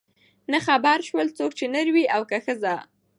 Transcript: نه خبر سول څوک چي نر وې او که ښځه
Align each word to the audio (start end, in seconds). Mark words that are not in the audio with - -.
نه 0.51 0.59
خبر 0.67 0.97
سول 1.09 1.27
څوک 1.37 1.51
چي 1.59 1.65
نر 1.73 1.87
وې 1.93 2.05
او 2.15 2.21
که 2.29 2.37
ښځه 2.45 2.75